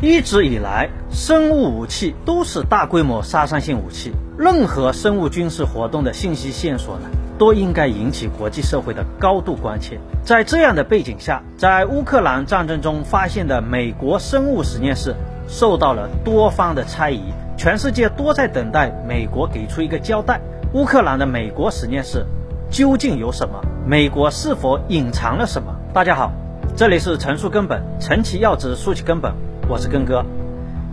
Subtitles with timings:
[0.00, 9.98] 一直以来，生物武器都是大规模杀伤性武器，任何生物军事活动的信息线索呢，都应该引起国际社会的高度关切。
[10.22, 15.16] 在这样的背景下，在乌克兰战争中发现的美国生物实验室
[15.48, 17.20] 受到了多方的猜疑，
[17.56, 20.40] 全世界都在等待美国给出一个交代。
[20.74, 22.24] 乌克兰的美国实验室
[22.70, 23.60] 究竟有什么？
[23.84, 25.74] 美国是否隐藏了什么？
[25.92, 26.30] 大家好。
[26.76, 29.32] 这里是陈述根本，陈其要旨，说其根本。
[29.70, 30.24] 我是根哥，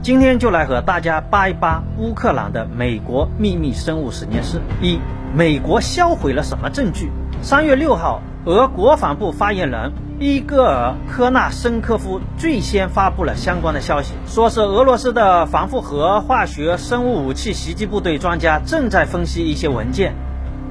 [0.02, 4.59] 今天就来和大家扒一扒乌克兰的美国秘密生物实验室。
[4.81, 4.99] 一、
[5.34, 7.09] 美国销毁了什么证据？
[7.41, 20.15] 三月六号，俄国防部发言人伊戈尔·科纳申科夫最先发布了相关的消息，说是俄罗斯的防护核、化学、生物武器袭击部队专家正在分析一些文件，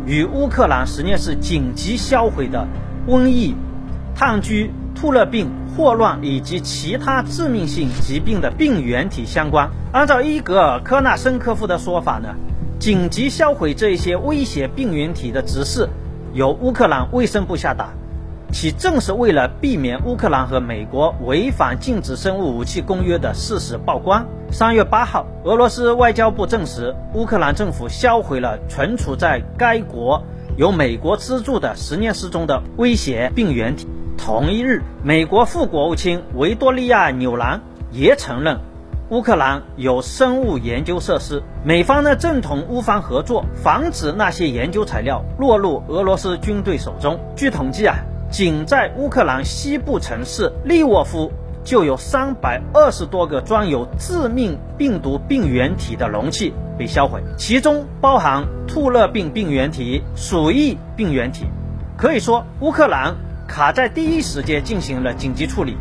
[0.04, 2.68] 与乌克兰实验室紧急销毁的
[3.08, 3.54] 瘟疫、
[4.14, 4.68] 炭疽。
[4.96, 9.70] 兔热病、霍乱以及其他致命性疾病的病原体相关。
[9.92, 12.34] 按照伊格尔·科纳申科夫的说法呢，
[12.78, 15.88] 紧急销毁这一些威胁病原体的指示
[16.32, 17.90] 由乌克兰卫生部下达，
[18.52, 24.26] 其正是为了避免乌克兰和美国违反禁止生物武器公约的事实曝光。
[24.50, 30.22] 三月八号，俄罗斯外交部证实，乌克兰政府销毁了存储在该国
[30.56, 33.88] 由美国资助的实验室中的威胁病原体。
[34.24, 37.60] 同一日，美国副国务卿维多利亚·纽兰
[37.92, 38.58] 也承认，
[39.10, 41.42] 乌克兰有生物研究设施。
[41.62, 47.20] 美方呢正同乌方合作，防止那些研究材料落入俄罗斯军队手中。
[47.36, 47.96] 据统计啊，
[48.30, 51.30] 仅在乌克兰西部城市利沃夫
[51.62, 61.44] 就有三百二十多个装有致命病毒病原体的容器被销毁，其中包含兔热病病原体、鼠疫病原体。
[61.98, 63.14] 可以说，乌克兰。
[63.54, 65.76] 卡在第一时间进行了紧急处理，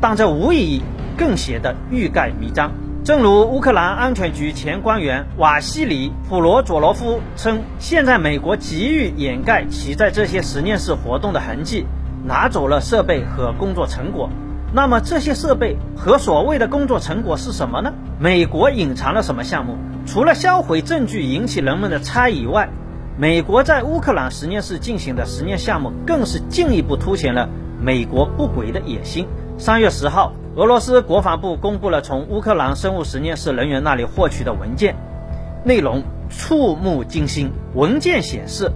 [0.00, 0.80] 但这无疑
[1.14, 2.72] 更显得欲盖弥彰。
[3.04, 11.84] 正如乌克兰安全局前官员瓦西里·普罗佐罗夫称，现在美国急于掩盖其在这些实验室活动的痕迹，
[12.24, 14.30] 拿走了设备和工作成果。
[14.72, 17.92] 那么这些设备和所谓的工作成果是什么呢？
[18.18, 19.76] 美国隐藏了什么项目？
[20.06, 22.70] 除了销毁证据引起人们的猜疑外，
[23.20, 27.48] 美国在乌克兰实验室进行的实验项目，更是进一步凸显了
[27.82, 29.26] 美国不轨的野心。
[29.58, 34.94] 三月十号，俄罗斯国防部公布了从乌克兰生物实验室人员那里获取的文件，
[35.64, 37.50] 内容触目惊心。
[37.74, 38.70] 文件显示，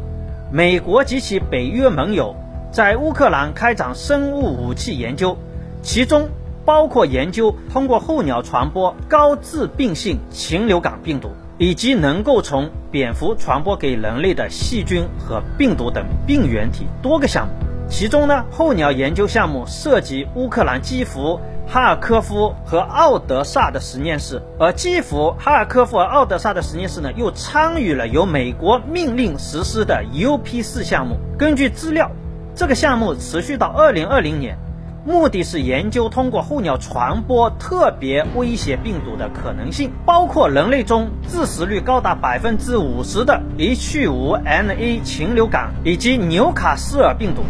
[0.51, 2.35] 美国及其北约盟友
[2.73, 5.39] 在乌克兰开展生物武器研究，
[5.83, 6.29] 其中
[6.65, 11.31] 包括研究通过候鸟传播高致病性禽流感病毒。
[11.63, 17.53] 以及能够从蝙蝠传播给人类的细菌和病毒等病原体多个项目，
[17.89, 31.17] 其中呢，候鸟研究项目涉及乌克兰基辅、哈尔科夫和奥德萨的实验室，而基辅、哈尔科夫和奥德萨的实验室呢，又参与了由美国命令实施的 UP 四项目。
[31.39, 32.11] 根据资料，
[32.57, 34.59] 这个项目持续到二零二零年。
[35.05, 47.43] 目的是研究通过候鸟传播特别威胁病毒的可能性，包括人类中致死率高达百分之五十的 H5N1 禽流感以及纽卡斯尔病毒。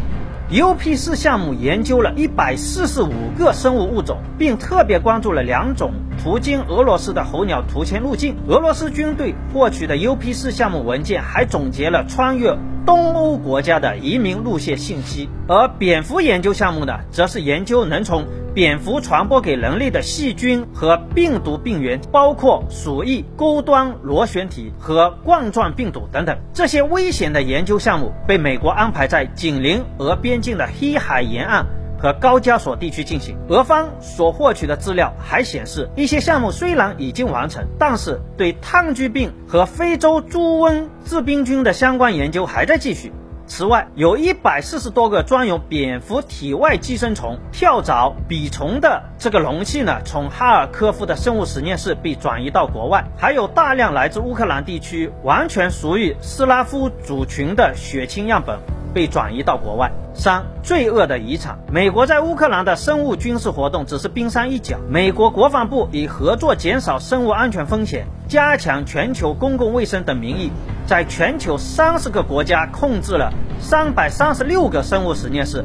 [0.50, 5.92] UP 四项目研究了一百四十五个生物物种，并特别关注了两种
[6.22, 8.34] 途经俄罗斯的候鸟途迁路径。
[8.48, 12.56] 俄罗斯军队获取的 UP 四项目文件还总结了穿越。
[12.84, 26.37] 东欧国家的移民路线信息，而蝙蝠研究项目呢，则是研究能从蝙蝠传播给人类的细菌和病毒病原，包括鼠疫、钩端螺旋体和冠状病毒等等。
[26.53, 31.66] 这些危险的研究项目被美国安排在紧邻俄边境的黑海沿岸。
[32.02, 33.38] 和高加索地区进行。
[33.48, 43.12] 俄方所获取的资料还显示，一些项目虽然已经完成，但是对炭疽病和非洲猪瘟致病菌的相关研究还在继续。
[43.44, 53.04] 此外，有一百四十多个装有蝙蝠体外寄生虫、跳蚤、蜱虫的这个容器呢，从哈尔科夫的生物实验室被转移到国外。
[53.19, 58.58] 还有大量来自乌克兰地区、完全属于斯拉夫族群的血清样本。
[58.92, 59.90] 被转移到国外。
[60.14, 61.58] 三、罪恶的遗产。
[61.72, 64.76] 美国在乌克兰的生物军事活动只是冰山一角。
[64.88, 70.50] 美国国防部以合作减少生物安全风险、加强全球公共卫生等名义，
[70.86, 75.64] 在全球三十个国家控制了三百三十六个生物实验室，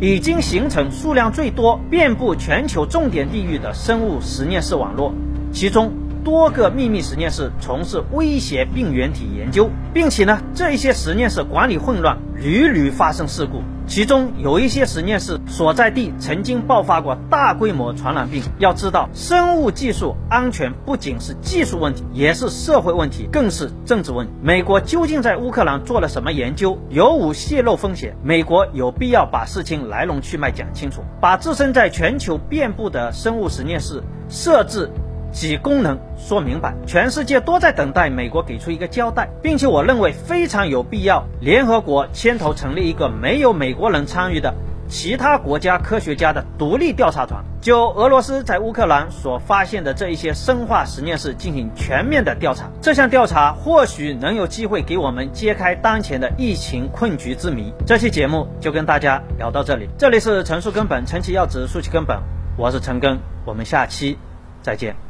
[0.00, 5.12] 已经形成数量最多、遍布全球重点地域的生物实验室网络。
[5.52, 5.92] 其中，
[6.24, 13.62] 多个秘密实验室从事威胁病原体研究，并且呢，这一些实验室管理混乱，屡屡发生事故。
[13.86, 18.40] 其中有一些实验室所在地曾经爆发过大规模传染病。
[18.60, 24.32] 要知道，生物技术安全不仅是技术问题，也是社会问题，更是政治问题。
[24.40, 26.78] 美国究竟在乌克兰做了什么研究？
[26.88, 28.16] 有无泄露风险？
[28.22, 34.88] 美国有必要把事情来龙去脉讲清楚，把自身在全球遍布的生物实验室设置。
[35.32, 44.54] 及功能说明白，全世界都在等待美国给出一个交代，并且我认为非常有必要，联合国牵头成立一个没有美国人参与的
[44.88, 52.68] 其他国家科学家的独立调查团，就俄罗斯在乌克兰所发现的这一些生化实验室进行全面的调查。
[52.80, 57.72] 这项调查或许能有机会给我们揭开当前的疫情困局之谜。
[57.86, 62.18] 这期节目就跟大家聊到这里，这里是陈述根本，陈其要指，述其根本，
[62.56, 64.18] 我是陈根，我们下期
[64.60, 65.09] 再见。